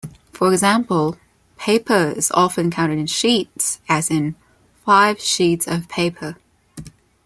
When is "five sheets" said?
4.83-5.67